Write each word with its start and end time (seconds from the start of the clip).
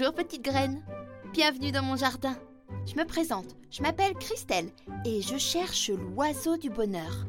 Bonjour 0.00 0.14
petite 0.14 0.40
graine. 0.40 0.82
Bienvenue 1.34 1.72
dans 1.72 1.82
mon 1.82 1.94
jardin. 1.94 2.34
Je 2.86 2.94
me 2.94 3.04
présente, 3.04 3.54
je 3.70 3.82
m'appelle 3.82 4.14
Christelle 4.14 4.70
et 5.04 5.20
je 5.20 5.36
cherche 5.36 5.90
l'oiseau 5.90 6.56
du 6.56 6.70
bonheur. 6.70 7.26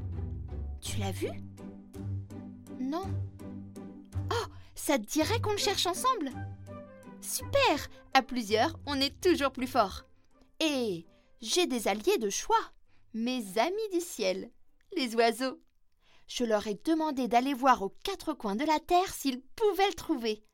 Tu 0.79 0.97
l'as 0.97 1.11
vu? 1.11 1.27
Non. 2.79 3.03
Oh, 4.31 4.45
ça 4.73 4.97
dirait 4.97 5.41
qu'on 5.41 5.51
le 5.51 5.57
cherche 5.57 5.85
ensemble? 5.85 6.31
Super 7.19 7.89
À 8.13 8.21
plusieurs, 8.21 8.79
on 8.85 9.01
est 9.01 9.19
toujours 9.19 9.51
plus 9.51 9.67
fort. 9.67 10.05
Et 10.61 11.05
j'ai 11.41 11.67
des 11.67 11.89
alliés 11.89 12.19
de 12.19 12.29
choix, 12.29 12.71
mes 13.13 13.57
amis 13.57 13.89
du 13.91 13.99
ciel, 13.99 14.49
les 14.95 15.13
oiseaux. 15.15 15.59
Je 16.25 16.45
leur 16.45 16.65
ai 16.67 16.79
demandé 16.85 17.27
d'aller 17.27 17.53
voir 17.53 17.81
aux 17.81 17.93
quatre 18.05 18.33
coins 18.33 18.55
de 18.55 18.63
la 18.63 18.79
terre 18.79 19.13
s'ils 19.13 19.41
pouvaient 19.57 19.89
le 19.89 19.95
trouver. 19.95 20.45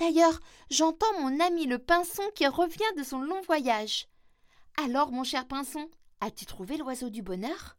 D'ailleurs, 0.00 0.40
j'entends 0.70 1.20
mon 1.20 1.40
ami 1.40 1.66
le 1.66 1.78
pinson 1.78 2.22
qui 2.34 2.46
revient 2.46 2.96
de 2.96 3.02
son 3.02 3.20
long 3.20 3.42
voyage. 3.42 4.08
Alors, 4.82 5.12
mon 5.12 5.24
cher 5.24 5.46
pinson, 5.46 5.90
as-tu 6.22 6.46
trouvé 6.46 6.78
l'oiseau 6.78 7.10
du 7.10 7.20
bonheur? 7.20 7.76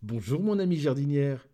Bonjour, 0.00 0.40
mon 0.40 0.60
ami 0.60 0.76
jardinière. 0.76 1.48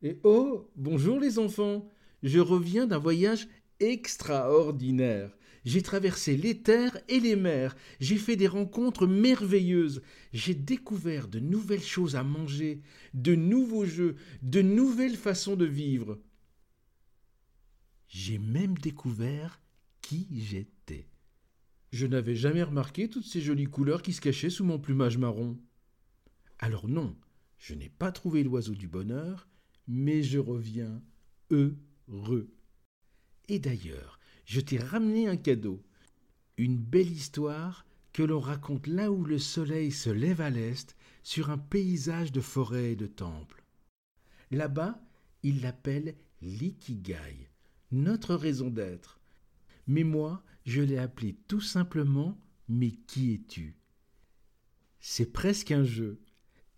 Et 0.00 0.18
oh, 0.24 0.70
bonjour 0.74 1.20
les 1.20 1.38
enfants. 1.38 1.86
Je 2.22 2.40
reviens 2.40 2.86
d'un 2.86 2.98
voyage 2.98 3.46
extraordinaire. 3.78 5.36
J'ai 5.64 5.82
traversé 5.82 6.36
les 6.36 6.62
terres 6.62 6.98
et 7.08 7.20
les 7.20 7.36
mers, 7.36 7.76
j'ai 8.00 8.16
fait 8.16 8.36
des 8.36 8.46
rencontres 8.46 9.06
merveilleuses, 9.06 10.02
j'ai 10.32 10.54
découvert 10.54 11.28
de 11.28 11.40
nouvelles 11.40 11.82
choses 11.82 12.16
à 12.16 12.22
manger, 12.22 12.80
de 13.14 13.34
nouveaux 13.34 13.84
jeux, 13.84 14.16
de 14.42 14.62
nouvelles 14.62 15.16
façons 15.16 15.56
de 15.56 15.66
vivre. 15.66 16.18
J'ai 18.08 18.38
même 18.38 18.78
découvert 18.78 19.60
qui 20.00 20.28
j'étais. 20.32 21.08
Je 21.92 22.06
n'avais 22.06 22.34
jamais 22.34 22.62
remarqué 22.62 23.08
toutes 23.08 23.26
ces 23.26 23.40
jolies 23.40 23.66
couleurs 23.66 24.02
qui 24.02 24.12
se 24.12 24.20
cachaient 24.20 24.50
sous 24.50 24.64
mon 24.64 24.78
plumage 24.78 25.18
marron. 25.18 25.58
Alors 26.58 26.88
non, 26.88 27.16
je 27.58 27.74
n'ai 27.74 27.88
pas 27.88 28.12
trouvé 28.12 28.42
l'oiseau 28.42 28.74
du 28.74 28.88
bonheur, 28.88 29.48
mais 29.86 30.22
je 30.22 30.38
reviens 30.38 31.02
heureux. 31.50 32.50
Et 33.48 33.58
d'ailleurs, 33.58 34.17
je 34.48 34.60
t'ai 34.60 34.78
ramené 34.78 35.28
un 35.28 35.36
cadeau, 35.36 35.84
une 36.56 36.78
belle 36.78 37.12
histoire 37.12 37.84
que 38.14 38.22
l'on 38.22 38.40
raconte 38.40 38.86
là 38.86 39.12
où 39.12 39.22
le 39.22 39.38
soleil 39.38 39.92
se 39.92 40.08
lève 40.08 40.40
à 40.40 40.48
l'est 40.48 40.96
sur 41.22 41.50
un 41.50 41.58
paysage 41.58 42.32
de 42.32 42.40
forêts 42.40 42.92
et 42.92 42.96
de 42.96 43.06
temples. 43.06 43.62
Là-bas, 44.50 44.98
il 45.42 45.60
l'appelle 45.60 46.16
l'ikigai, 46.40 47.50
notre 47.92 48.34
raison 48.34 48.70
d'être. 48.70 49.20
Mais 49.86 50.02
moi, 50.02 50.42
je 50.64 50.80
l'ai 50.80 50.98
appelé 50.98 51.36
tout 51.46 51.60
simplement 51.60 52.40
Mais 52.68 52.92
qui 53.06 53.34
es-tu? 53.34 53.76
C'est 54.98 55.30
presque 55.30 55.72
un 55.72 55.84
jeu, 55.84 56.22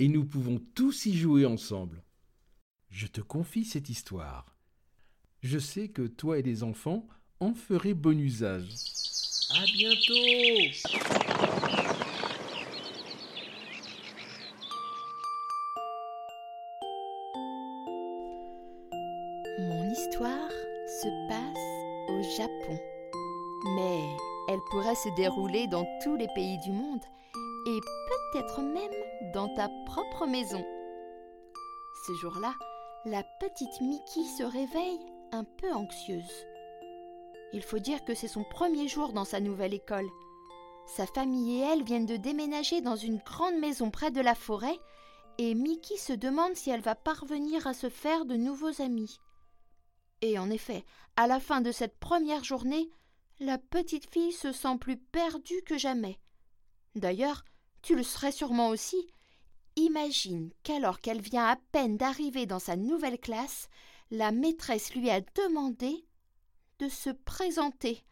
et 0.01 0.09
nous 0.09 0.25
pouvons 0.25 0.61
tous 0.75 1.07
y 1.07 1.17
jouer 1.17 1.47
ensemble. 1.47 2.03
Je 2.91 3.07
te 3.07 3.21
confie 3.21 3.65
cette 3.65 3.91
histoire. 3.91 4.59
Je 5.43 5.61
sais 5.61 5.89
que 5.89 6.09
toi 6.09 6.41
et 6.41 6.43
les 6.43 6.65
enfants 6.65 7.09
en 7.41 7.55
ferez 7.55 7.95
bon 7.95 8.19
usage. 8.21 8.69
À 9.51 9.65
bientôt 9.65 10.13
Mon 19.59 19.91
histoire 19.91 20.51
se 20.87 21.09
passe 21.29 22.11
au 22.11 22.23
Japon. 22.37 22.79
Mais 23.75 24.01
elle 24.49 24.61
pourrait 24.71 24.95
se 24.95 25.09
dérouler 25.17 25.67
dans 25.69 25.87
tous 26.03 26.17
les 26.17 26.29
pays 26.35 26.59
du 26.59 26.73
monde 26.73 27.03
et 27.67 27.81
peut-être 28.09 28.61
même 28.61 29.33
dans 29.33 29.49
ta 29.55 29.71
propre 29.87 30.27
maison. 30.27 30.63
Ce 32.07 32.13
jour-là, 32.21 32.53
la 33.07 33.23
petite 33.41 33.81
Mickey 33.81 34.25
se 34.25 34.43
réveille 34.43 35.01
un 35.33 35.45
peu 35.45 35.73
anxieuse. 35.73 36.47
Il 37.53 37.63
faut 37.63 37.79
dire 37.79 38.05
que 38.05 38.15
c'est 38.15 38.29
son 38.29 38.45
premier 38.45 38.89
jour 38.89 39.13
dans 39.13 39.25
sa 39.25 39.41
nouvelle 39.41 39.75
école. 39.75 40.09
Sa 40.87 41.07
famille 41.07 41.59
et 41.59 41.61
elle 41.61 41.83
viennent 41.83 42.07
de 42.07 42.17
déménager 42.17 42.81
dans 42.81 42.97
une 42.97 43.19
grande 43.19 43.59
maison 43.59 43.91
près 43.91 44.11
de 44.11 44.21
la 44.21 44.35
forêt, 44.35 44.79
et 45.39 45.55
Mickey 45.55 45.97
se 45.97 46.13
demande 46.13 46.55
si 46.55 46.71
elle 46.71 46.81
va 46.81 46.95
parvenir 46.95 47.67
à 47.67 47.75
se 47.75 47.89
faire 47.89 48.25
de 48.25 48.37
nouveaux 48.37 48.83
amis. 48.83 49.19
Et 50.23 50.39
en 50.39 50.51
effet, 50.51 50.85
à 51.17 51.27
la 51.27 51.41
fin 51.41 51.61
de 51.61 51.73
cette 51.73 51.99
première 51.99 52.45
journée, 52.45 52.91
la 53.41 53.57
petite 53.57 54.11
fille 54.13 54.33
se 54.33 54.53
sent 54.53 54.77
plus 54.79 54.99
perdue 54.99 55.63
que 55.63 55.79
jamais. 55.79 56.19
D'ailleurs, 56.95 57.45
tu 57.83 57.97
le 57.97 58.03
serais 58.03 58.33
sûrement 58.33 58.69
aussi. 58.69 59.09
Imagine 59.77 60.51
qu'alors 60.63 61.01
qu'elle 61.01 61.23
vient 61.23 61.47
à 61.47 61.57
peine 61.73 61.97
d'arriver 61.97 62.45
dans 62.45 62.59
sa 62.59 62.77
nouvelle 62.77 63.19
classe, 63.19 63.69
la 64.11 64.33
maîtresse 64.33 64.95
lui 64.95 65.09
a 65.09 65.21
demandé 65.21 66.05
se 66.89 67.11
présenter. 67.11 68.05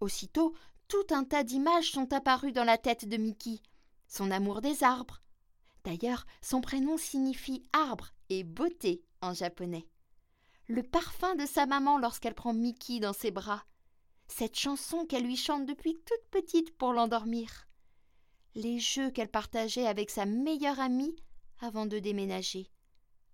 Aussitôt, 0.00 0.54
tout 0.88 1.06
un 1.10 1.24
tas 1.24 1.44
d'images 1.44 1.90
sont 1.90 2.12
apparues 2.12 2.52
dans 2.52 2.64
la 2.64 2.78
tête 2.78 3.08
de 3.08 3.16
Mickey. 3.16 3.60
Son 4.08 4.30
amour 4.30 4.60
des 4.60 4.82
arbres. 4.84 5.22
D'ailleurs, 5.84 6.26
son 6.40 6.60
prénom 6.60 6.96
signifie 6.96 7.62
arbre 7.72 8.10
et 8.28 8.44
beauté 8.44 9.02
en 9.20 9.32
japonais. 9.32 9.86
Le 10.68 10.82
parfum 10.82 11.34
de 11.34 11.46
sa 11.46 11.66
maman 11.66 11.98
lorsqu'elle 11.98 12.34
prend 12.34 12.52
Mickey 12.52 13.00
dans 13.00 13.12
ses 13.12 13.30
bras. 13.30 13.64
Cette 14.28 14.58
chanson 14.58 15.06
qu'elle 15.06 15.24
lui 15.24 15.36
chante 15.36 15.66
depuis 15.66 15.94
toute 15.94 16.30
petite 16.30 16.76
pour 16.76 16.92
l'endormir. 16.92 17.68
Les 18.54 18.78
jeux 18.78 19.10
qu'elle 19.10 19.30
partageait 19.30 19.86
avec 19.86 20.10
sa 20.10 20.26
meilleure 20.26 20.80
amie 20.80 21.16
avant 21.60 21.86
de 21.86 21.98
déménager. 21.98 22.70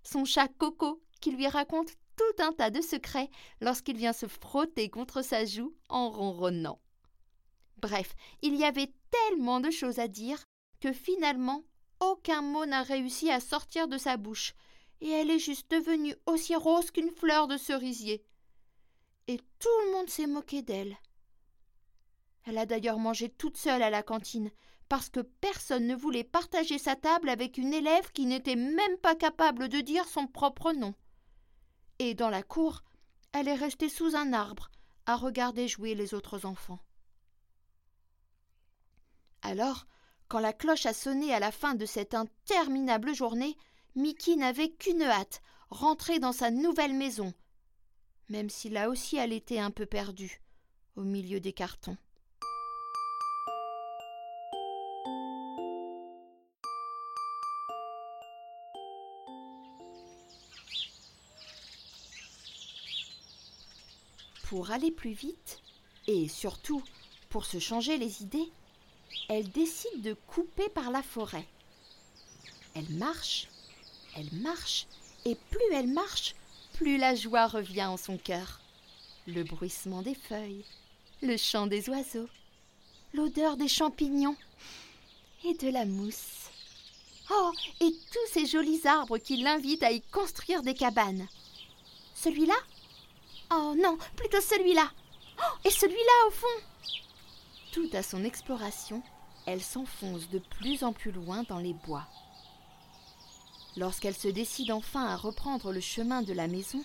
Son 0.02 0.24
chat 0.24 0.48
Coco 0.48 1.02
qui 1.20 1.32
lui 1.32 1.48
raconte 1.48 1.96
tout 2.18 2.42
un 2.42 2.52
tas 2.52 2.70
de 2.70 2.80
secrets 2.80 3.30
lorsqu'il 3.60 3.96
vient 3.96 4.12
se 4.12 4.26
frotter 4.26 4.90
contre 4.90 5.22
sa 5.22 5.44
joue 5.44 5.74
en 5.88 6.10
ronronnant. 6.10 6.80
Bref, 7.78 8.14
il 8.42 8.56
y 8.56 8.64
avait 8.64 8.92
tellement 9.10 9.60
de 9.60 9.70
choses 9.70 10.00
à 10.00 10.08
dire 10.08 10.44
que 10.80 10.92
finalement 10.92 11.64
aucun 12.00 12.42
mot 12.42 12.66
n'a 12.66 12.82
réussi 12.82 13.30
à 13.30 13.40
sortir 13.40 13.88
de 13.88 13.98
sa 13.98 14.16
bouche, 14.16 14.54
et 15.00 15.10
elle 15.10 15.30
est 15.30 15.38
juste 15.38 15.70
devenue 15.70 16.14
aussi 16.26 16.54
rose 16.56 16.90
qu'une 16.90 17.10
fleur 17.10 17.46
de 17.46 17.56
cerisier. 17.56 18.24
Et 19.28 19.38
tout 19.58 19.68
le 19.86 19.92
monde 19.92 20.08
s'est 20.08 20.26
moqué 20.26 20.62
d'elle. 20.62 20.96
Elle 22.44 22.58
a 22.58 22.66
d'ailleurs 22.66 22.98
mangé 22.98 23.28
toute 23.28 23.56
seule 23.56 23.82
à 23.82 23.90
la 23.90 24.02
cantine, 24.02 24.50
parce 24.88 25.08
que 25.08 25.20
personne 25.20 25.86
ne 25.86 25.94
voulait 25.94 26.24
partager 26.24 26.78
sa 26.78 26.96
table 26.96 27.28
avec 27.28 27.58
une 27.58 27.74
élève 27.74 28.10
qui 28.12 28.26
n'était 28.26 28.56
même 28.56 28.96
pas 29.02 29.14
capable 29.14 29.68
de 29.68 29.80
dire 29.80 30.06
son 30.08 30.26
propre 30.26 30.72
nom 30.72 30.94
et 31.98 32.14
dans 32.14 32.30
la 32.30 32.42
cour, 32.42 32.82
elle 33.32 33.48
est 33.48 33.54
restée 33.54 33.88
sous 33.88 34.16
un 34.16 34.32
arbre 34.32 34.70
à 35.06 35.16
regarder 35.16 35.68
jouer 35.68 35.94
les 35.94 36.14
autres 36.14 36.46
enfants. 36.46 36.80
Alors, 39.42 39.86
quand 40.28 40.40
la 40.40 40.52
cloche 40.52 40.86
a 40.86 40.92
sonné 40.92 41.32
à 41.32 41.40
la 41.40 41.52
fin 41.52 41.74
de 41.74 41.86
cette 41.86 42.14
interminable 42.14 43.14
journée, 43.14 43.56
Mickey 43.94 44.36
n'avait 44.36 44.70
qu'une 44.70 45.02
hâte, 45.02 45.40
rentrer 45.70 46.18
dans 46.18 46.32
sa 46.32 46.50
nouvelle 46.50 46.94
maison, 46.94 47.32
même 48.28 48.50
si 48.50 48.68
là 48.68 48.90
aussi 48.90 49.16
elle 49.16 49.32
était 49.32 49.58
un 49.58 49.70
peu 49.70 49.86
perdue, 49.86 50.40
au 50.96 51.02
milieu 51.02 51.40
des 51.40 51.52
cartons. 51.52 51.96
Pour 64.48 64.70
aller 64.70 64.90
plus 64.90 65.12
vite, 65.12 65.60
et 66.06 66.26
surtout 66.26 66.82
pour 67.28 67.44
se 67.44 67.58
changer 67.58 67.98
les 67.98 68.22
idées, 68.22 68.50
elle 69.28 69.50
décide 69.50 70.00
de 70.00 70.14
couper 70.26 70.70
par 70.70 70.90
la 70.90 71.02
forêt. 71.02 71.46
Elle 72.74 72.88
marche, 72.94 73.48
elle 74.16 74.32
marche, 74.40 74.86
et 75.26 75.34
plus 75.34 75.74
elle 75.74 75.88
marche, 75.88 76.34
plus 76.72 76.96
la 76.96 77.14
joie 77.14 77.46
revient 77.46 77.84
en 77.84 77.98
son 77.98 78.16
cœur. 78.16 78.60
Le 79.26 79.44
bruissement 79.44 80.00
des 80.00 80.14
feuilles, 80.14 80.64
le 81.20 81.36
chant 81.36 81.66
des 81.66 81.90
oiseaux, 81.90 82.28
l'odeur 83.12 83.58
des 83.58 83.68
champignons 83.68 84.36
et 85.44 85.52
de 85.54 85.68
la 85.68 85.84
mousse. 85.84 86.48
Oh, 87.30 87.52
et 87.80 87.90
tous 87.90 88.32
ces 88.32 88.46
jolis 88.46 88.86
arbres 88.86 89.18
qui 89.18 89.36
l'invitent 89.36 89.82
à 89.82 89.92
y 89.92 90.00
construire 90.00 90.62
des 90.62 90.72
cabanes. 90.72 91.28
Celui-là, 92.14 92.56
Oh 93.50 93.74
non, 93.76 93.96
plutôt 94.16 94.40
celui-là. 94.40 94.90
Oh, 95.38 95.56
et 95.64 95.70
celui-là 95.70 96.26
au 96.26 96.30
fond. 96.30 96.46
Tout 97.72 97.88
à 97.92 98.02
son 98.02 98.24
exploration, 98.24 99.02
elle 99.46 99.62
s'enfonce 99.62 100.28
de 100.28 100.38
plus 100.38 100.84
en 100.84 100.92
plus 100.92 101.12
loin 101.12 101.44
dans 101.44 101.58
les 101.58 101.74
bois. 101.74 102.06
Lorsqu'elle 103.76 104.16
se 104.16 104.28
décide 104.28 104.72
enfin 104.72 105.06
à 105.06 105.16
reprendre 105.16 105.72
le 105.72 105.80
chemin 105.80 106.22
de 106.22 106.32
la 106.32 106.48
maison, 106.48 106.82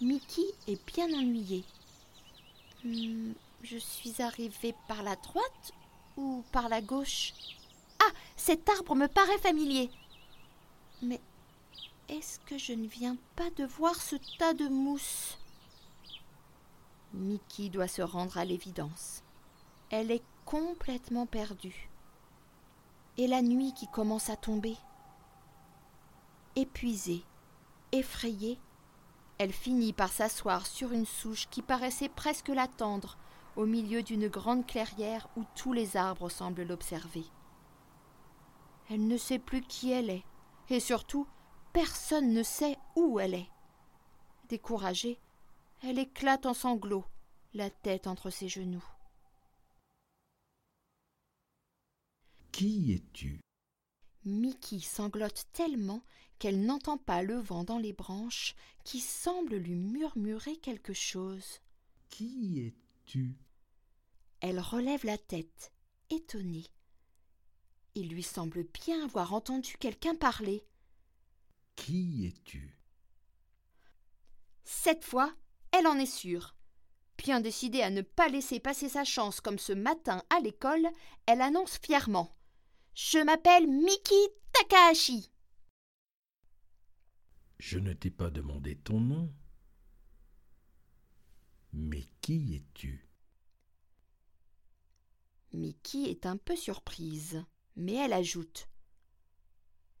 Mickey 0.00 0.44
est 0.68 0.80
bien 0.94 1.06
ennuyé. 1.12 1.64
Hmm, 2.84 3.32
je 3.62 3.76
suis 3.76 4.22
arrivée 4.22 4.74
par 4.88 5.02
la 5.02 5.16
droite 5.16 5.72
ou 6.16 6.44
par 6.52 6.68
la 6.68 6.80
gauche? 6.80 7.34
Ah, 8.02 8.12
cet 8.36 8.68
arbre 8.68 8.94
me 8.94 9.08
paraît 9.08 9.38
familier. 9.38 9.90
Mais 11.02 11.20
est-ce 12.08 12.38
que 12.40 12.56
je 12.56 12.72
ne 12.72 12.86
viens 12.86 13.16
pas 13.36 13.50
de 13.50 13.64
voir 13.64 14.00
ce 14.00 14.16
tas 14.38 14.54
de 14.54 14.68
mousse? 14.68 15.36
Mickey 17.20 17.68
doit 17.68 17.88
se 17.88 18.02
rendre 18.02 18.38
à 18.38 18.44
l'évidence. 18.44 19.22
Elle 19.90 20.10
est 20.10 20.22
complètement 20.44 21.26
perdue. 21.26 21.90
Et 23.18 23.26
la 23.26 23.42
nuit 23.42 23.72
qui 23.74 23.86
commence 23.88 24.30
à 24.30 24.36
tomber. 24.36 24.76
Épuisée, 26.56 27.22
effrayée, 27.92 28.58
elle 29.38 29.52
finit 29.52 29.92
par 29.92 30.12
s'asseoir 30.12 30.66
sur 30.66 30.92
une 30.92 31.06
souche 31.06 31.48
qui 31.50 31.62
paraissait 31.62 32.08
presque 32.08 32.48
l'attendre 32.48 33.16
au 33.56 33.66
milieu 33.66 34.02
d'une 34.02 34.28
grande 34.28 34.66
clairière 34.66 35.28
où 35.36 35.44
tous 35.54 35.72
les 35.72 35.96
arbres 35.96 36.28
semblent 36.28 36.62
l'observer. 36.62 37.24
Elle 38.88 39.06
ne 39.06 39.16
sait 39.16 39.38
plus 39.38 39.62
qui 39.62 39.92
elle 39.92 40.10
est, 40.10 40.24
et 40.68 40.80
surtout, 40.80 41.26
personne 41.72 42.32
ne 42.32 42.42
sait 42.42 42.76
où 42.96 43.20
elle 43.20 43.34
est. 43.34 43.50
Découragée, 44.48 45.18
elle 45.82 45.98
éclate 45.98 46.46
en 46.46 46.54
sanglots, 46.54 47.06
la 47.54 47.70
tête 47.70 48.06
entre 48.06 48.30
ses 48.30 48.48
genoux. 48.48 48.84
Qui 52.52 52.92
es-tu? 52.92 53.40
Mickey 54.24 54.80
sanglote 54.80 55.46
tellement 55.52 56.02
qu'elle 56.38 56.64
n'entend 56.64 56.98
pas 56.98 57.22
le 57.22 57.38
vent 57.38 57.64
dans 57.64 57.78
les 57.78 57.92
branches 57.92 58.54
qui 58.84 59.00
semble 59.00 59.56
lui 59.56 59.74
murmurer 59.74 60.56
quelque 60.56 60.92
chose. 60.92 61.60
Qui 62.10 62.60
es-tu? 62.60 63.36
Elle 64.40 64.60
relève 64.60 65.04
la 65.04 65.18
tête, 65.18 65.72
étonnée. 66.10 66.66
Il 67.94 68.08
lui 68.08 68.22
semble 68.22 68.64
bien 68.64 69.04
avoir 69.04 69.32
entendu 69.32 69.76
quelqu'un 69.78 70.14
parler. 70.14 70.64
Qui 71.76 72.26
es-tu? 72.26 72.78
Cette 74.64 75.04
fois, 75.04 75.34
elle 75.72 75.86
en 75.86 75.98
est 75.98 76.06
sûre. 76.06 76.54
Bien 77.18 77.40
décidée 77.40 77.82
à 77.82 77.90
ne 77.90 78.02
pas 78.02 78.28
laisser 78.28 78.60
passer 78.60 78.88
sa 78.88 79.04
chance 79.04 79.40
comme 79.40 79.58
ce 79.58 79.72
matin 79.72 80.22
à 80.30 80.40
l'école, 80.40 80.88
elle 81.26 81.42
annonce 81.42 81.78
fièrement. 81.78 82.34
Je 82.94 83.18
m'appelle 83.18 83.66
Miki 83.66 84.28
Takahashi. 84.52 85.30
Je 87.58 87.78
ne 87.78 87.92
t'ai 87.92 88.10
pas 88.10 88.30
demandé 88.30 88.76
ton 88.76 89.00
nom. 89.00 89.30
Mais 91.72 92.04
qui 92.22 92.54
es-tu? 92.54 93.06
Miki 95.52 96.04
est 96.06 96.26
un 96.26 96.36
peu 96.36 96.56
surprise, 96.56 97.44
mais 97.76 97.94
elle 97.94 98.12
ajoute 98.12 98.68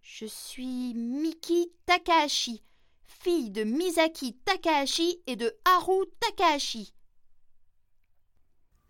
Je 0.00 0.24
suis 0.24 0.94
Miki 0.94 1.70
Takahashi, 1.86 2.62
fille 3.10 3.50
de 3.50 3.64
Misaki 3.64 4.34
Takahashi 4.44 5.20
et 5.26 5.36
de 5.36 5.52
Haru 5.64 6.06
Takahashi. 6.20 6.94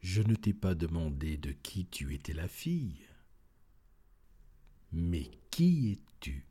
Je 0.01 0.23
ne 0.23 0.35
t'ai 0.35 0.55
pas 0.55 0.75
demandé 0.75 1.37
de 1.37 1.53
qui 1.53 1.87
tu 1.87 2.15
étais 2.15 2.33
la 2.33 2.49
fille. 2.49 3.07
Mais 4.93 5.31
qui 5.51 5.93
es-tu? 5.93 6.47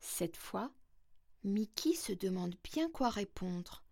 Cette 0.00 0.36
fois, 0.36 0.72
Mickey 1.44 1.94
se 1.94 2.12
demande 2.12 2.54
bien 2.72 2.90
quoi 2.90 3.10
répondre. 3.10 3.84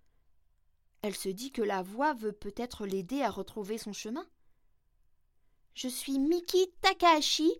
Elle 1.03 1.17
se 1.17 1.29
dit 1.29 1.53
que 1.53 1.63
la 1.63 1.83
voix 1.83 2.15
veut 2.15 2.33
peut-être 2.33 2.87
l'aider 2.87 3.23
à 3.23 3.31
retrouver 3.31 3.79
son 3.79 3.93
chemin. 3.93 4.27
Je 5.75 5.89
suis 5.89 6.19
Miki 6.19 6.71
Takahashi 6.81 7.53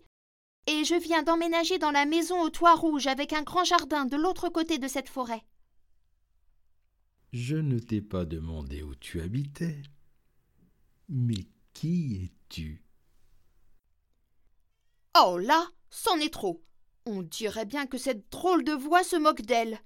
et 0.67 0.83
je 0.83 0.95
viens 0.95 1.23
d'emménager 1.23 1.79
dans 1.79 1.91
la 1.91 2.05
maison 2.05 2.41
au 2.41 2.49
toit 2.49 2.75
rouge 2.75 3.07
avec 3.07 3.33
un 3.33 3.41
grand 3.41 3.63
jardin 3.63 4.05
de 4.05 4.17
l'autre 4.17 4.49
côté 4.49 4.77
de 4.77 4.87
cette 4.87 5.09
forêt. 5.09 5.43
Je 7.33 7.55
ne 7.55 7.79
t'ai 7.79 8.01
pas 8.01 8.25
demandé 8.25 8.83
où 8.83 8.95
tu 8.95 9.21
habitais. 9.21 9.81
Mais 11.09 11.47
qui 11.73 12.23
es-tu? 12.23 12.83
Oh 15.19 15.37
là, 15.37 15.67
c'en 15.89 16.17
est 16.19 16.33
trop. 16.33 16.61
On 17.05 17.21
dirait 17.21 17.65
bien 17.65 17.87
que 17.87 17.97
cette 17.97 18.29
drôle 18.31 18.63
de 18.63 18.73
voix 18.73 19.03
se 19.03 19.15
moque 19.15 19.41
d'elle. 19.41 19.79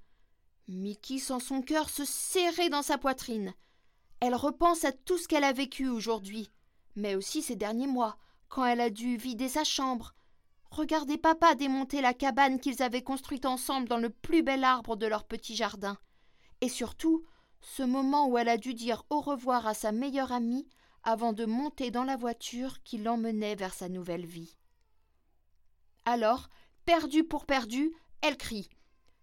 Mickey 0.68 1.18
sent 1.18 1.40
son 1.40 1.62
cœur 1.62 1.88
se 1.90 2.04
serrer 2.04 2.68
dans 2.68 2.82
sa 2.82 2.98
poitrine. 2.98 3.54
Elle 4.20 4.34
repense 4.34 4.84
à 4.84 4.92
tout 4.92 5.18
ce 5.18 5.28
qu'elle 5.28 5.44
a 5.44 5.52
vécu 5.52 5.88
aujourd'hui, 5.88 6.50
mais 6.96 7.14
aussi 7.14 7.42
ces 7.42 7.56
derniers 7.56 7.86
mois, 7.86 8.16
quand 8.48 8.64
elle 8.64 8.80
a 8.80 8.90
dû 8.90 9.16
vider 9.16 9.48
sa 9.48 9.64
chambre, 9.64 10.14
regarder 10.76 11.18
papa 11.18 11.54
démonter 11.54 12.00
la 12.00 12.14
cabane 12.14 12.60
qu'ils 12.60 12.82
avaient 12.82 13.02
construite 13.02 13.46
ensemble 13.46 13.88
dans 13.88 13.98
le 13.98 14.10
plus 14.10 14.42
bel 14.42 14.64
arbre 14.64 14.96
de 14.96 15.06
leur 15.06 15.24
petit 15.24 15.54
jardin, 15.54 15.98
et 16.60 16.68
surtout 16.68 17.24
ce 17.60 17.82
moment 17.82 18.26
où 18.28 18.38
elle 18.38 18.48
a 18.48 18.56
dû 18.56 18.74
dire 18.74 19.04
au 19.10 19.20
revoir 19.20 19.66
à 19.66 19.74
sa 19.74 19.92
meilleure 19.92 20.32
amie 20.32 20.66
avant 21.04 21.32
de 21.32 21.44
monter 21.44 21.90
dans 21.90 22.04
la 22.04 22.16
voiture 22.16 22.82
qui 22.82 22.98
l'emmenait 22.98 23.54
vers 23.54 23.74
sa 23.74 23.88
nouvelle 23.88 24.26
vie. 24.26 24.56
Alors, 26.04 26.48
perdue 26.84 27.24
pour 27.24 27.46
perdue, 27.46 27.92
elle 28.20 28.36
crie. 28.36 28.68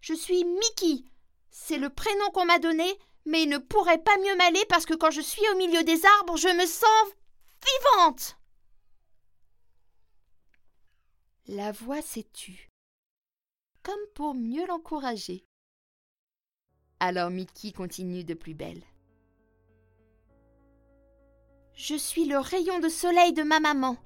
Je 0.00 0.14
suis 0.14 0.44
Mickey. 0.44 1.04
C'est 1.50 1.78
le 1.78 1.90
prénom 1.90 2.30
qu'on 2.32 2.46
m'a 2.46 2.58
donné, 2.58 2.98
mais 3.26 3.42
il 3.42 3.48
ne 3.48 3.58
pourrait 3.58 4.02
pas 4.02 4.16
mieux 4.18 4.36
m'aller 4.36 4.64
parce 4.68 4.86
que 4.86 4.94
quand 4.94 5.10
je 5.10 5.20
suis 5.20 5.46
au 5.52 5.56
milieu 5.56 5.82
des 5.82 6.04
arbres, 6.18 6.36
je 6.36 6.48
me 6.48 6.66
sens 6.66 7.14
vivante. 7.96 8.36
La 11.52 11.72
voix 11.72 12.00
s'est 12.00 12.28
tue, 12.32 12.70
comme 13.82 13.98
pour 14.14 14.34
mieux 14.34 14.64
l'encourager. 14.68 15.44
Alors 17.00 17.28
Mickey 17.30 17.72
continue 17.72 18.22
de 18.22 18.34
plus 18.34 18.54
belle. 18.54 18.84
Je 21.74 21.96
suis 21.96 22.24
le 22.26 22.38
rayon 22.38 22.78
de 22.78 22.88
soleil 22.88 23.32
de 23.32 23.42
ma 23.42 23.58
maman, 23.58 23.96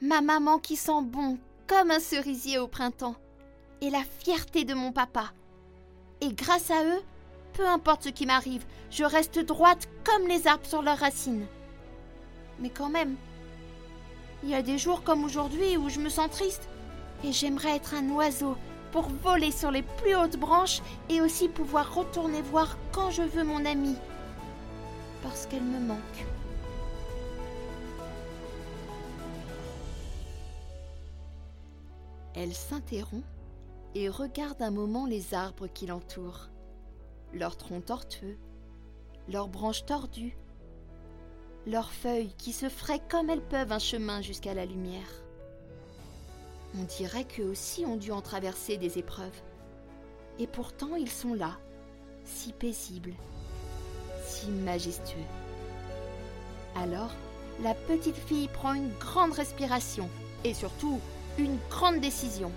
ma 0.00 0.22
maman 0.22 0.58
qui 0.58 0.76
sent 0.76 1.02
bon 1.02 1.38
comme 1.66 1.90
un 1.90 2.00
cerisier 2.00 2.58
au 2.58 2.66
printemps, 2.66 3.16
et 3.82 3.90
la 3.90 4.02
fierté 4.02 4.64
de 4.64 4.72
mon 4.72 4.90
papa. 4.90 5.34
Et 6.22 6.32
grâce 6.32 6.70
à 6.70 6.82
eux, 6.82 7.02
peu 7.52 7.66
importe 7.66 8.04
ce 8.04 8.08
qui 8.08 8.24
m'arrive, 8.24 8.64
je 8.90 9.04
reste 9.04 9.38
droite 9.38 9.86
comme 10.02 10.26
les 10.26 10.46
arbres 10.46 10.64
sur 10.64 10.80
leurs 10.80 11.00
racines. 11.00 11.46
Mais 12.58 12.70
quand 12.70 12.88
même, 12.88 13.18
il 14.42 14.48
y 14.48 14.54
a 14.54 14.62
des 14.62 14.78
jours 14.78 15.02
comme 15.02 15.24
aujourd'hui 15.24 15.76
où 15.76 15.90
je 15.90 16.00
me 16.00 16.08
sens 16.08 16.30
triste, 16.30 16.69
et 17.24 17.32
j'aimerais 17.32 17.76
être 17.76 17.94
un 17.94 18.08
oiseau 18.10 18.56
pour 18.92 19.08
voler 19.08 19.52
sur 19.52 19.70
les 19.70 19.82
plus 19.82 20.14
hautes 20.16 20.38
branches 20.38 20.82
et 21.08 21.20
aussi 21.20 21.48
pouvoir 21.48 21.94
retourner 21.94 22.42
voir 22.42 22.76
quand 22.92 23.10
je 23.10 23.22
veux 23.22 23.44
mon 23.44 23.64
amie, 23.64 23.96
parce 25.22 25.46
qu'elle 25.46 25.62
me 25.62 25.80
manque. 25.80 26.26
Elle 32.34 32.54
s'interrompt 32.54 33.24
et 33.94 34.08
regarde 34.08 34.62
un 34.62 34.70
moment 34.70 35.06
les 35.06 35.34
arbres 35.34 35.66
qui 35.66 35.86
l'entourent, 35.86 36.48
leurs 37.32 37.56
troncs 37.56 37.84
tortueux, 37.84 38.38
leurs 39.28 39.48
branches 39.48 39.84
tordues, 39.84 40.36
leurs 41.66 41.90
feuilles 41.90 42.32
qui 42.38 42.52
se 42.52 42.68
fraient 42.68 43.02
comme 43.08 43.30
elles 43.30 43.46
peuvent 43.46 43.72
un 43.72 43.78
chemin 43.78 44.22
jusqu'à 44.22 44.54
la 44.54 44.64
lumière. 44.64 45.22
On 46.78 46.84
dirait 46.84 47.24
qu'eux 47.24 47.50
aussi 47.50 47.84
ont 47.84 47.96
dû 47.96 48.12
en 48.12 48.20
traverser 48.20 48.76
des 48.76 48.98
épreuves. 48.98 49.40
Et 50.38 50.46
pourtant 50.46 50.94
ils 50.96 51.10
sont 51.10 51.34
là, 51.34 51.58
si 52.24 52.52
paisibles, 52.52 53.14
si 54.24 54.48
majestueux. 54.50 55.18
Alors, 56.76 57.10
la 57.62 57.74
petite 57.74 58.16
fille 58.16 58.48
prend 58.48 58.72
une 58.74 58.92
grande 58.98 59.32
respiration 59.32 60.08
et 60.44 60.54
surtout 60.54 61.00
une 61.38 61.58
grande 61.68 62.00
décision. 62.00 62.52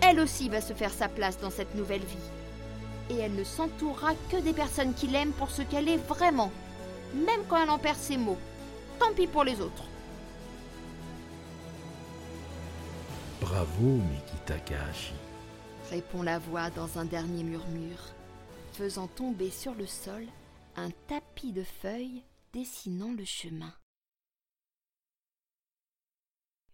Elle 0.00 0.20
aussi 0.20 0.48
va 0.48 0.60
se 0.60 0.72
faire 0.72 0.92
sa 0.92 1.08
place 1.08 1.38
dans 1.38 1.50
cette 1.50 1.74
nouvelle 1.74 2.04
vie. 2.04 3.10
Et 3.10 3.18
elle 3.18 3.34
ne 3.34 3.44
s'entourera 3.44 4.12
que 4.30 4.36
des 4.38 4.52
personnes 4.52 4.94
qui 4.94 5.06
l'aiment 5.06 5.32
pour 5.32 5.50
ce 5.50 5.62
qu'elle 5.62 5.88
est 5.88 5.96
vraiment, 6.08 6.50
même 7.14 7.44
quand 7.48 7.62
elle 7.62 7.70
en 7.70 7.78
perd 7.78 7.98
ses 7.98 8.16
mots. 8.16 8.38
Tant 8.98 9.12
pis 9.14 9.26
pour 9.26 9.44
les 9.44 9.60
autres. 9.60 9.84
Bravo, 13.40 13.96
Miki 13.96 14.36
Takahashi, 14.44 15.14
répond 15.90 16.22
la 16.22 16.38
voix 16.38 16.68
dans 16.70 16.98
un 16.98 17.06
dernier 17.06 17.42
murmure, 17.42 18.12
faisant 18.72 19.08
tomber 19.08 19.50
sur 19.50 19.74
le 19.74 19.86
sol 19.86 20.26
un 20.76 20.90
tapis 21.08 21.52
de 21.52 21.62
feuilles 21.62 22.22
dessinant 22.52 23.12
le 23.12 23.24
chemin. 23.24 23.72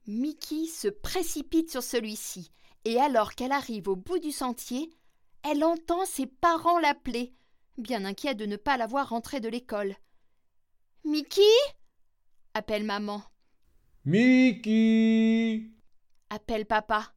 Mickey 0.09 0.67
se 0.67 0.89
précipite 0.89 1.71
sur 1.71 1.83
celui-ci, 1.85 2.51
et 2.85 3.01
alors 3.01 3.35
qu'elle 3.35 3.53
arrive 3.53 3.89
au 3.89 3.97
bout 3.97 4.19
du 4.19 4.33
sentier, 4.33 4.91
elle 5.43 5.63
entend 5.63 6.05
ses 6.05 6.27
parents 6.27 6.81
l'appeler, 6.81 7.33
bien 7.79 8.05
inquiet 8.05 8.35
de 8.35 8.47
ne 8.47 8.57
pas 8.57 8.77
la 8.77 8.89
voir 8.89 9.09
rentrer 9.11 9.39
de 9.39 9.49
l'école. 9.49 9.95
Mickey 11.05 11.43
appelle 12.55 12.85
maman. 12.85 13.23
Mickey 14.05 15.76
appelle 16.31 16.67
papa. 16.67 17.13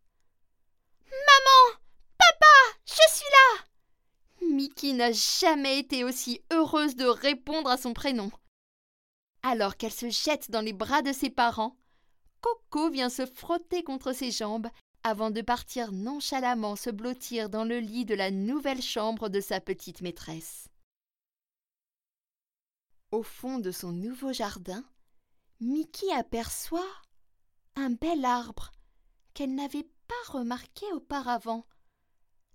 Maman 1.05 1.79
Papa 2.17 2.79
Je 2.85 3.15
suis 3.15 3.25
là 3.31 3.65
Mickey 4.55 4.93
n'a 4.93 5.11
jamais 5.11 5.79
été 5.79 6.03
aussi 6.03 6.41
heureuse 6.51 6.95
de 6.95 7.05
répondre 7.05 7.69
à 7.69 7.77
son 7.77 7.93
prénom. 7.93 8.31
Alors 9.43 9.77
qu'elle 9.77 9.91
se 9.91 10.09
jette 10.09 10.51
dans 10.51 10.61
les 10.61 10.73
bras 10.73 11.01
de 11.01 11.13
ses 11.13 11.29
parents, 11.29 11.77
Coco 12.41 12.89
vient 12.89 13.09
se 13.09 13.25
frotter 13.25 13.83
contre 13.83 14.13
ses 14.13 14.31
jambes 14.31 14.69
avant 15.03 15.31
de 15.31 15.41
partir 15.41 15.91
nonchalamment 15.91 16.75
se 16.75 16.89
blottir 16.89 17.49
dans 17.49 17.63
le 17.63 17.79
lit 17.79 18.05
de 18.05 18.15
la 18.15 18.31
nouvelle 18.31 18.81
chambre 18.81 19.29
de 19.29 19.39
sa 19.39 19.61
petite 19.61 20.01
maîtresse. 20.01 20.67
Au 23.11 23.23
fond 23.23 23.59
de 23.59 23.71
son 23.71 23.91
nouveau 23.91 24.33
jardin, 24.33 24.83
Mickey 25.61 26.11
aperçoit 26.13 26.93
un 27.75 27.89
bel 27.91 28.23
arbre 28.25 28.71
qu'elle 29.33 29.55
n'avait 29.55 29.87
pas 30.07 30.31
remarqué 30.31 30.85
auparavant. 30.93 31.65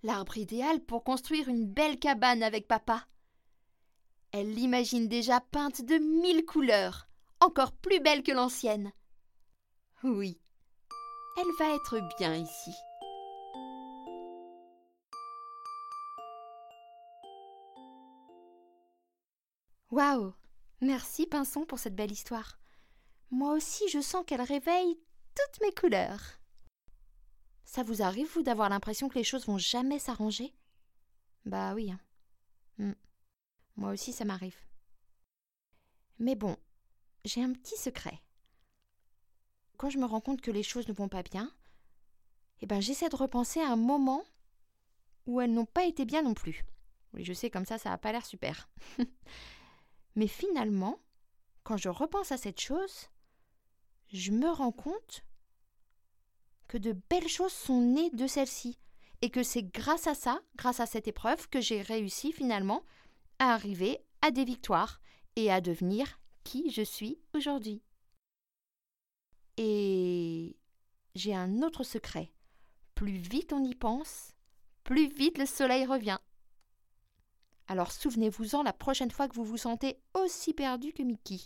L'arbre 0.03 0.37
idéal 0.37 0.79
pour 0.81 1.03
construire 1.03 1.49
une 1.49 1.65
belle 1.65 1.99
cabane 1.99 2.43
avec 2.43 2.67
papa. 2.67 3.07
Elle 4.31 4.53
l'imagine 4.53 5.07
déjà 5.07 5.39
peinte 5.39 5.81
de 5.83 5.95
mille 5.97 6.45
couleurs, 6.45 7.07
encore 7.39 7.71
plus 7.71 7.99
belle 7.99 8.21
que 8.21 8.31
l'ancienne. 8.31 8.91
Oui, 10.03 10.39
elle 11.37 11.51
va 11.57 11.73
être 11.73 11.99
bien 12.17 12.35
ici. 12.35 12.71
Waouh 19.91 20.33
Merci 20.81 21.25
Pinson 21.25 21.65
pour 21.65 21.79
cette 21.79 21.95
belle 21.95 22.11
histoire. 22.11 22.59
Moi 23.31 23.53
aussi 23.53 23.87
je 23.89 24.01
sens 24.01 24.25
qu'elle 24.27 24.41
réveille 24.41 24.99
toutes 25.35 25.61
mes 25.61 25.73
couleurs. 25.73 26.39
Ça 27.65 27.83
vous 27.83 28.01
arrive, 28.01 28.27
vous, 28.33 28.43
d'avoir 28.43 28.69
l'impression 28.69 29.09
que 29.09 29.15
les 29.17 29.23
choses 29.23 29.45
vont 29.47 29.57
jamais 29.57 29.99
s'arranger? 29.99 30.53
Bah 31.45 31.73
oui. 31.73 31.91
Hein. 31.91 31.99
Hmm. 32.77 32.93
Moi 33.75 33.91
aussi 33.91 34.13
ça 34.13 34.25
m'arrive. 34.25 34.57
Mais 36.19 36.35
bon, 36.35 36.55
j'ai 37.25 37.43
un 37.43 37.51
petit 37.51 37.77
secret 37.77 38.21
quand 39.77 39.89
je 39.89 39.97
me 39.97 40.05
rends 40.05 40.21
compte 40.21 40.41
que 40.41 40.51
les 40.51 40.63
choses 40.63 40.87
ne 40.87 40.93
vont 40.93 41.09
pas 41.09 41.23
bien, 41.23 41.51
eh 42.61 42.65
ben 42.65 42.81
j'essaie 42.81 43.09
de 43.09 43.15
repenser 43.15 43.59
à 43.59 43.71
un 43.71 43.75
moment 43.75 44.23
où 45.25 45.41
elles 45.41 45.53
n'ont 45.53 45.65
pas 45.65 45.85
été 45.85 46.05
bien 46.05 46.21
non 46.21 46.33
plus. 46.33 46.65
Oui, 47.13 47.23
je 47.23 47.33
sais, 47.33 47.49
comme 47.49 47.65
ça, 47.65 47.77
ça 47.77 47.89
n'a 47.89 47.97
pas 47.97 48.11
l'air 48.11 48.25
super. 48.25 48.69
Mais 50.15 50.27
finalement, 50.27 50.99
quand 51.63 51.77
je 51.77 51.89
repense 51.89 52.31
à 52.31 52.37
cette 52.37 52.59
chose, 52.59 53.09
je 54.13 54.31
me 54.31 54.49
rends 54.49 54.71
compte 54.71 55.23
que 56.67 56.77
de 56.77 56.93
belles 57.09 57.27
choses 57.27 57.53
sont 57.53 57.81
nées 57.81 58.09
de 58.11 58.27
celle-ci, 58.27 58.77
et 59.21 59.29
que 59.29 59.43
c'est 59.43 59.63
grâce 59.63 60.07
à 60.07 60.15
ça, 60.15 60.41
grâce 60.55 60.79
à 60.79 60.85
cette 60.85 61.07
épreuve, 61.07 61.49
que 61.49 61.61
j'ai 61.61 61.81
réussi 61.81 62.31
finalement 62.31 62.83
à 63.39 63.53
arriver 63.53 63.99
à 64.21 64.31
des 64.31 64.45
victoires 64.45 65.01
et 65.35 65.51
à 65.51 65.61
devenir 65.61 66.19
qui 66.43 66.69
je 66.69 66.81
suis 66.81 67.19
aujourd'hui. 67.33 67.81
Et 69.57 70.55
j'ai 71.15 71.33
un 71.33 71.61
autre 71.61 71.83
secret. 71.83 72.31
Plus 72.93 73.17
vite 73.17 73.51
on 73.53 73.63
y 73.63 73.75
pense, 73.75 74.33
plus 74.83 75.07
vite 75.07 75.37
le 75.37 75.45
soleil 75.45 75.85
revient. 75.85 76.19
Alors 77.67 77.91
souvenez-vous-en 77.91 78.63
la 78.63 78.73
prochaine 78.73 79.11
fois 79.11 79.27
que 79.27 79.35
vous 79.35 79.43
vous 79.43 79.57
sentez 79.57 79.99
aussi 80.13 80.53
perdu 80.53 80.93
que 80.93 81.03
Mickey. 81.03 81.39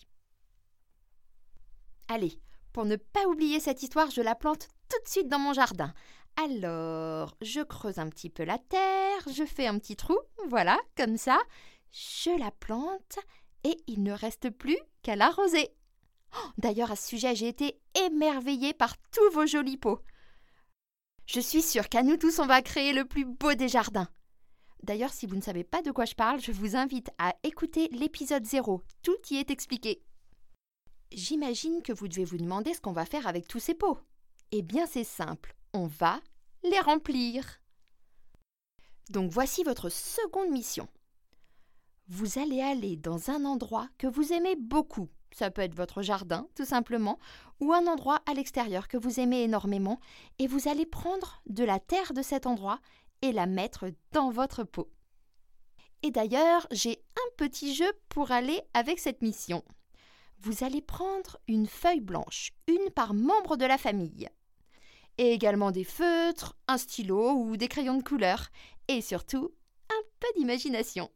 Allez, 2.08 2.40
pour 2.74 2.86
ne 2.86 2.96
pas 2.96 3.26
oublier 3.28 3.60
cette 3.60 3.84
histoire, 3.84 4.12
je 4.12 4.22
la 4.22 4.36
plante 4.36 4.68
tout 4.90 5.04
de 5.04 5.10
suite 5.10 5.28
dans 5.28 5.40
mon 5.40 5.54
jardin. 5.54 5.94
Alors, 6.36 7.36
je 7.42 7.62
creuse 7.62 8.00
un 8.00 8.10
petit 8.10 8.30
peu 8.30 8.44
la 8.44 8.58
terre, 8.58 9.22
je 9.34 9.46
fais 9.46 9.68
un 9.68 9.78
petit 9.78 9.96
trou, 9.96 10.18
voilà, 10.48 10.78
comme 10.96 11.18
ça. 11.18 11.40
Je 11.92 12.38
la 12.40 12.52
plante 12.52 13.20
et 13.64 13.78
il 13.88 14.04
ne 14.04 14.14
reste 14.14 14.50
plus 14.50 14.78
qu'à 15.02 15.16
l'arroser. 15.16 15.70
D'ailleurs, 16.58 16.92
à 16.92 16.96
ce 16.96 17.08
sujet, 17.08 17.36
j'ai 17.36 17.48
été 17.48 17.80
émerveillée 18.06 18.74
par 18.74 18.96
tous 19.12 19.32
vos 19.34 19.46
jolis 19.46 19.78
pots. 19.78 20.00
Je 21.26 21.40
suis 21.40 21.62
sûre 21.62 21.90
qu'à 21.90 22.04
nous 22.04 22.18
tous, 22.18 22.40
on 22.40 22.46
va 22.46 22.62
créer 22.62 22.94
le 22.94 23.06
plus 23.06 23.26
beau 23.26 23.54
des 23.54 23.68
jardins. 23.68 24.08
D'ailleurs, 24.84 25.14
si 25.14 25.26
vous 25.26 25.36
ne 25.36 25.42
savez 25.42 25.64
pas 25.64 25.82
de 25.82 25.92
quoi 25.92 26.06
je 26.06 26.16
parle, 26.16 26.40
je 26.40 26.52
vous 26.52 26.76
invite 26.76 27.10
à 27.18 27.36
écouter 27.44 27.90
l'épisode 27.92 28.46
0. 28.46 28.82
Tout 29.04 29.18
y 29.30 29.36
est 29.36 29.52
expliqué. 29.52 30.02
J'imagine 31.12 31.82
que 31.82 31.94
vous 31.94 32.08
devez 32.08 32.26
vous 32.26 32.38
demander 32.38 32.74
ce 32.74 32.82
qu'on 32.82 32.92
va 32.92 33.06
faire 33.06 33.28
avec 33.28 33.48
tous 33.48 33.60
ces 33.60 33.74
pots. 33.74 33.98
Eh 34.52 34.62
bien, 34.62 34.86
c'est 34.86 35.04
simple. 35.04 35.56
On 35.74 35.88
va 35.88 36.20
les 36.64 36.80
remplir. 36.80 37.62
Donc 39.10 39.32
voici 39.32 39.64
votre 39.64 39.90
seconde 39.90 40.50
mission. 40.50 40.88
Vous 42.08 42.40
allez 42.40 42.62
aller 42.62 42.96
dans 42.96 43.30
un 43.30 43.46
endroit 43.46 43.88
que 43.98 44.08
vous 44.08 44.34
aimez 44.34 44.56
beaucoup 44.56 45.10
ça 45.32 45.52
peut 45.52 45.62
être 45.62 45.76
votre 45.76 46.02
jardin, 46.02 46.48
tout 46.56 46.66
simplement, 46.66 47.20
ou 47.60 47.74
un 47.74 47.88
endroit 47.88 48.22
à 48.30 48.34
l'extérieur 48.34 48.88
que 48.88 48.98
vous 48.98 49.20
aimez 49.20 49.44
énormément, 49.44 50.00
et 50.40 50.48
vous 50.48 50.68
allez 50.68 50.86
prendre 50.86 51.42
de 51.48 51.64
la 51.64 51.80
terre 51.80 52.14
de 52.14 52.22
cet 52.22 52.46
endroit 52.46 52.80
et 53.22 53.32
la 53.32 53.46
mettre 53.46 53.86
dans 54.12 54.30
votre 54.32 54.64
pot. 54.64 54.90
Et 56.02 56.12
d'ailleurs, 56.12 56.68
j'ai 56.72 57.04
un 57.16 57.36
petit 57.38 57.76
jeu 57.76 57.92
pour 58.08 58.32
aller 58.32 58.62
avec 58.74 59.00
cette 59.00 59.22
mission. 59.22 59.64
Vous 60.42 60.64
allez 60.64 60.82
prendre 60.82 61.38
une 61.48 61.68
feuille 61.68 62.00
blanche, 62.00 62.52
une 62.68 62.90
par 62.92 63.14
membre 63.14 63.58
de 63.58 63.66
la 63.66 63.78
famille, 63.78 64.30
et 65.18 65.34
également 65.34 65.72
des 65.72 65.84
feutres, 65.84 66.56
un 66.68 66.78
stylo 66.78 67.34
ou 67.34 67.58
des 67.58 67.68
crayons 67.68 67.98
de 67.98 68.04
couleur, 68.04 68.50
et 68.88 69.02
surtout 69.02 69.54
un 69.90 70.02
peu 70.20 70.28
d'imagination. 70.38 71.10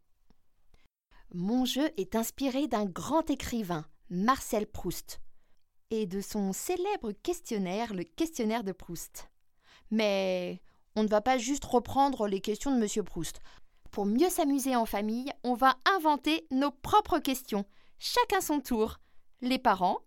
Mon 1.34 1.66
jeu 1.66 1.90
est 1.98 2.16
inspiré 2.16 2.68
d'un 2.68 2.86
grand 2.86 3.30
écrivain, 3.30 3.86
Marcel 4.10 4.68
Proust 4.68 5.22
et 5.90 6.08
de 6.08 6.22
son 6.22 6.54
célèbre 6.54 7.12
questionnaire, 7.12 7.94
le 7.94 8.04
questionnaire 8.04 8.64
de 8.64 8.72
Proust. 8.72 9.30
Mais 9.92 10.62
on 10.96 11.04
ne 11.04 11.08
va 11.08 11.22
pas 11.22 11.38
juste 11.38 11.66
reprendre 11.66 12.28
les 12.28 12.42
questions 12.42 12.74
de 12.74 12.80
Monsieur 12.80 13.04
Proust. 13.04 13.42
Pour 13.92 14.06
mieux 14.08 14.30
s'amuser 14.30 14.76
en 14.76 14.88
famille, 14.88 15.32
on 15.44 15.54
va 15.54 15.78
inventer 15.96 16.48
nos 16.50 16.72
propres 16.72 17.20
questions, 17.20 17.66
chacun 18.00 18.42
son 18.42 18.60
tour. 18.60 19.00
Les 19.44 19.60
parents, 19.60 20.00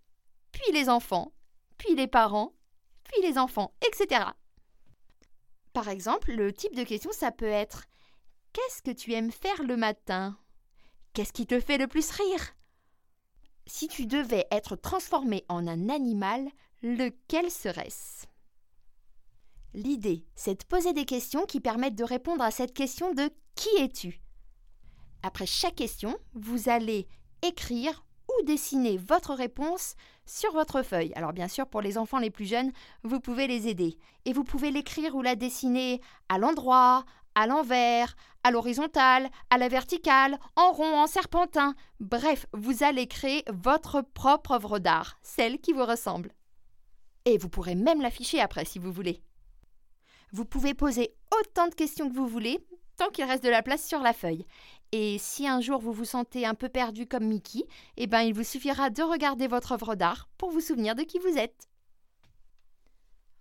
puis 0.51 0.73
les 0.73 0.89
enfants, 0.89 1.35
puis 1.77 1.95
les 1.95 2.07
parents, 2.07 2.55
puis 3.05 3.21
les 3.21 3.37
enfants, 3.37 3.75
etc. 3.87 4.31
Par 5.75 5.89
exemple, 5.89 6.33
le 6.33 6.55
type 6.55 6.75
de 6.75 6.85
question, 6.85 7.13
ça 7.13 7.31
peut 7.33 7.45
être 7.45 7.85
Qu'est-ce 8.55 8.81
que 8.81 8.93
tu 8.93 9.13
aimes 9.13 9.31
faire 9.31 9.63
le 9.63 9.77
matin? 9.77 10.39
Qu'est-ce 11.13 11.35
qui 11.35 11.47
te 11.47 11.61
fait 11.61 11.77
le 11.77 11.87
plus 11.87 12.11
rire? 12.13 12.55
Si 13.67 13.89
tu 13.89 14.07
devais 14.07 14.47
être 14.51 14.75
transformé 14.75 15.45
en 15.51 15.67
un 15.67 15.91
animal, 15.91 16.49
lequel 16.81 17.51
serait-ce? 17.51 18.25
L'idée, 19.75 20.25
c'est 20.35 20.63
de 20.63 20.65
poser 20.65 20.95
des 20.95 21.05
questions 21.05 21.45
qui 21.45 21.61
permettent 21.61 21.95
de 21.95 22.05
répondre 22.05 22.43
à 22.43 22.51
cette 22.51 22.73
question 22.73 23.13
de 23.13 23.31
qui 23.55 23.69
es-tu? 23.81 24.23
Après 25.23 25.45
chaque 25.45 25.75
question, 25.75 26.17
vous 26.33 26.71
allez 26.71 27.07
écrire 27.43 28.06
dessiner 28.45 28.97
votre 28.97 29.35
réponse 29.35 29.95
sur 30.25 30.53
votre 30.53 30.83
feuille. 30.83 31.13
Alors 31.15 31.33
bien 31.33 31.49
sûr, 31.49 31.67
pour 31.67 31.81
les 31.81 31.99
enfants 31.99 32.19
les 32.19 32.31
plus 32.31 32.47
jeunes, 32.47 32.73
vous 33.05 33.21
pouvez 33.21 33.47
les 33.47 33.69
aider. 33.69 33.97
Et 34.25 34.33
vous 34.33 34.45
pouvez 34.45 34.71
l'écrire 34.71 35.15
ou 35.15 35.23
la 35.23 35.37
dessiner 35.37 36.01
à 36.29 36.39
l'endroit, 36.39 37.05
à 37.35 37.47
l'envers, 37.47 38.17
à 38.43 38.51
l'horizontale, 38.51 39.29
à 39.51 39.59
la 39.59 39.69
verticale, 39.69 40.39
en 40.57 40.73
rond, 40.73 41.01
en 41.01 41.07
serpentin. 41.07 41.75
Bref, 42.01 42.47
vous 42.53 42.83
allez 42.83 43.07
créer 43.07 43.45
votre 43.53 44.03
propre 44.03 44.53
œuvre 44.53 44.79
d'art, 44.79 45.19
celle 45.23 45.59
qui 45.59 45.73
vous 45.73 45.85
ressemble. 45.85 46.33
Et 47.25 47.39
vous 47.39 47.49
pourrez 47.49 47.75
même 47.75 48.01
l'afficher 48.01 48.41
après 48.41 48.65
si 48.65 48.79
vous 48.79 48.93
voulez. 48.93 49.21
Vous 50.33 50.45
pouvez 50.45 50.75
poser 50.75 51.15
autant 51.41 51.69
de 51.69 51.75
questions 51.75 52.09
que 52.09 52.15
vous 52.15 52.27
voulez, 52.27 52.59
tant 52.97 53.11
qu'il 53.11 53.25
reste 53.25 53.45
de 53.45 53.51
la 53.51 53.63
place 53.63 53.87
sur 53.87 54.01
la 54.01 54.13
feuille. 54.13 54.47
Et 54.93 55.19
si 55.19 55.47
un 55.47 55.61
jour 55.61 55.81
vous 55.81 55.93
vous 55.93 56.05
sentez 56.05 56.47
un 56.47 56.55
peu 56.55 56.69
perdu 56.69 57.07
comme 57.07 57.27
Mickey, 57.27 57.67
eh 57.97 58.07
ben 58.07 58.21
il 58.21 58.33
vous 58.35 58.45
suffira 58.45 58.89
de 58.91 59.03
regarder 59.03 59.47
votre 59.49 59.73
œuvre 59.73 59.95
d'art 59.95 60.29
pour 60.39 60.51
vous 60.51 60.61
souvenir 60.61 60.95
de 60.95 61.03
qui 61.03 61.19
vous 61.19 61.37
êtes. 61.37 61.69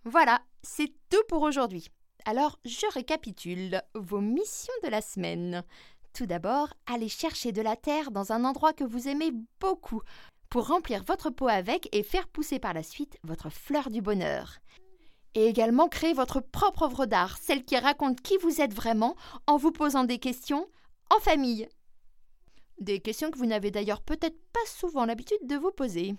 Voilà, 0.04 0.42
c'est 0.62 0.92
tout 1.08 1.22
pour 1.28 1.42
aujourd'hui. 1.42 1.88
Alors, 2.24 2.58
je 2.64 2.92
récapitule 2.92 3.80
vos 3.94 4.20
missions 4.20 4.72
de 4.82 4.88
la 4.88 5.00
semaine. 5.00 5.62
Tout 6.12 6.26
d'abord, 6.26 6.72
allez 6.86 7.08
chercher 7.08 7.52
de 7.52 7.62
la 7.62 7.76
terre 7.76 8.10
dans 8.10 8.32
un 8.32 8.44
endroit 8.44 8.72
que 8.72 8.84
vous 8.84 9.06
aimez 9.08 9.32
beaucoup 9.60 10.02
pour 10.48 10.68
remplir 10.68 11.04
votre 11.04 11.30
pot 11.30 11.48
avec 11.48 11.88
et 11.92 12.02
faire 12.02 12.28
pousser 12.28 12.58
par 12.58 12.74
la 12.74 12.82
suite 12.82 13.18
votre 13.22 13.50
fleur 13.50 13.90
du 13.90 14.00
bonheur. 14.00 14.58
et 15.34 15.46
également 15.46 15.88
créer 15.88 16.14
votre 16.14 16.40
propre 16.40 16.84
œuvre 16.84 17.04
d'art, 17.04 17.36
celle 17.36 17.64
qui 17.64 17.76
raconte 17.76 18.22
qui 18.22 18.38
vous 18.38 18.62
êtes 18.62 18.72
vraiment 18.72 19.16
en 19.46 19.58
vous 19.58 19.70
posant 19.70 20.04
des 20.04 20.18
questions 20.18 20.66
en 21.14 21.20
famille. 21.20 21.68
Des 22.78 23.00
questions 23.00 23.30
que 23.30 23.38
vous 23.38 23.46
n'avez 23.46 23.70
d'ailleurs 23.70 24.02
peut-être 24.02 24.38
pas 24.52 24.66
souvent 24.66 25.06
l'habitude 25.06 25.46
de 25.46 25.56
vous 25.56 25.70
poser. 25.70 26.14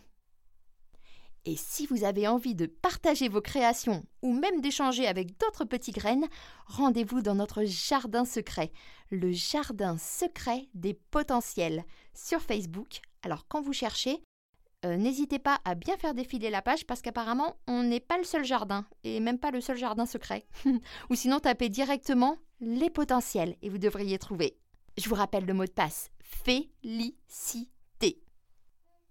Et 1.46 1.56
si 1.56 1.86
vous 1.86 2.03
avez 2.03 2.27
envie 2.27 2.56
de 2.56 2.65
partager 2.65 3.29
vos 3.29 3.39
créations 3.39 4.03
ou 4.22 4.34
même 4.34 4.60
d'échanger 4.60 5.08
avec 5.08 5.38
d'autres 5.39 5.63
petits 5.63 5.94
graines, 5.94 6.27
rendez-vous 6.65 7.22
dans 7.22 7.36
notre 7.36 7.63
jardin 7.63 8.25
secret, 8.25 8.72
le 9.12 9.32
jardin 9.32 9.98
secret 9.98 10.67
des 10.74 10.94
potentiels, 10.94 11.86
sur 12.13 12.41
Facebook. 12.41 13.00
Alors 13.24 13.48
quand 13.48 13.62
vous 13.62 13.72
cherchez, 13.72 14.22
euh, 14.86 14.98
n'hésitez 14.98 15.39
pas 15.39 15.60
à 15.63 15.74
bien 15.74 15.96
faire 15.98 16.13
défiler 16.13 16.50
la 16.50 16.62
page 16.62 16.86
parce 16.86 17.01
qu'apparemment 17.01 17.56
on 17.65 17.84
n'est 17.84 18.01
pas 18.01 18.17
le 18.17 18.25
seul 18.25 18.44
jardin 18.44 18.86
et 19.06 19.22
même 19.22 19.39
pas 19.39 19.51
le 19.51 19.62
seul 19.62 19.77
jardin 19.77 20.06
secret. 20.06 20.46
ou 21.10 21.15
sinon 21.15 21.39
tapez 21.39 21.70
directement 21.70 22.38
les 22.60 22.89
potentiels 22.89 23.56
et 23.62 23.70
vous 23.70 23.77
devriez 23.77 24.20
trouver. 24.20 24.58
Je 24.97 25.09
vous 25.09 25.15
rappelle 25.15 25.45
le 25.45 25.53
mot 25.53 25.65
de 25.65 25.71
passe 25.71 26.09
félicité. 26.47 28.21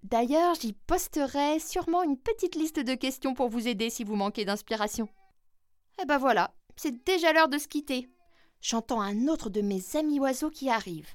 D'ailleurs, 0.02 0.54
j'y 0.54 0.72
posterai 0.72 1.58
sûrement 1.58 2.02
une 2.02 2.18
petite 2.18 2.54
liste 2.54 2.80
de 2.80 2.94
questions 2.94 3.34
pour 3.34 3.48
vous 3.48 3.68
aider 3.68 3.90
si 3.90 4.04
vous 4.04 4.16
manquez 4.16 4.44
d'inspiration. 4.44 5.08
Eh 6.00 6.04
ben 6.04 6.18
voilà, 6.18 6.54
c'est 6.76 7.04
déjà 7.04 7.32
l'heure 7.32 7.48
de 7.48 7.58
se 7.58 7.68
quitter. 7.68 8.08
J'entends 8.60 9.00
un 9.00 9.28
autre 9.28 9.50
de 9.50 9.60
mes 9.60 9.96
amis 9.96 10.20
oiseaux 10.20 10.50
qui 10.50 10.70
arrive. 10.70 11.08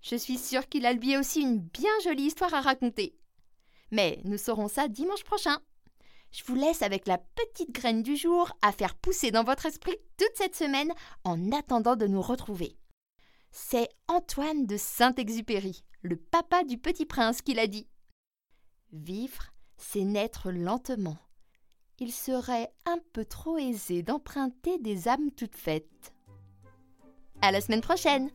Je 0.00 0.16
suis 0.16 0.38
sûre 0.38 0.68
qu'il 0.68 0.86
a 0.86 0.92
lui 0.92 1.16
aussi 1.16 1.40
une 1.40 1.58
bien 1.58 1.90
jolie 2.04 2.24
histoire 2.24 2.54
à 2.54 2.60
raconter. 2.60 3.16
Mais 3.90 4.20
nous 4.24 4.38
saurons 4.38 4.68
ça 4.68 4.88
dimanche 4.88 5.24
prochain. 5.24 5.58
Je 6.32 6.44
vous 6.44 6.54
laisse 6.54 6.82
avec 6.82 7.06
la 7.06 7.18
petite 7.18 7.72
graine 7.72 8.02
du 8.02 8.16
jour 8.16 8.52
à 8.62 8.72
faire 8.72 8.94
pousser 8.94 9.30
dans 9.30 9.44
votre 9.44 9.66
esprit 9.66 9.96
toute 10.18 10.34
cette 10.34 10.56
semaine 10.56 10.92
en 11.24 11.52
attendant 11.52 11.96
de 11.96 12.06
nous 12.06 12.22
retrouver. 12.22 12.76
C'est 13.58 13.88
Antoine 14.06 14.66
de 14.66 14.76
Saint-Exupéry, 14.76 15.82
le 16.02 16.16
papa 16.16 16.62
du 16.62 16.76
petit 16.76 17.06
prince, 17.06 17.40
qui 17.40 17.54
l'a 17.54 17.66
dit. 17.66 17.88
Vivre, 18.92 19.44
c'est 19.78 20.04
naître 20.04 20.50
lentement. 20.50 21.16
Il 21.98 22.12
serait 22.12 22.70
un 22.84 22.98
peu 23.14 23.24
trop 23.24 23.56
aisé 23.56 24.02
d'emprunter 24.02 24.78
des 24.78 25.08
âmes 25.08 25.30
toutes 25.34 25.56
faites. 25.56 26.12
À 27.40 27.50
la 27.50 27.62
semaine 27.62 27.80
prochaine! 27.80 28.30